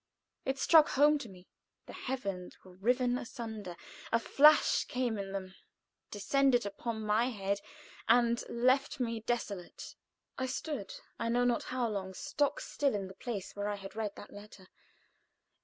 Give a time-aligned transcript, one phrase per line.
[0.45, 1.47] It struck home to me.
[1.85, 3.77] The heavens were riven asunder
[4.11, 5.53] a flash came from them,
[6.09, 7.61] descended upon my head,
[8.09, 9.93] and left me desolate.
[10.39, 13.95] I stood, I know not how long, stock still in the place where I had
[13.95, 14.69] read that letter.